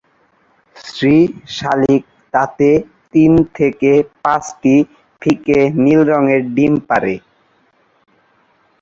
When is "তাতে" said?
2.33-2.69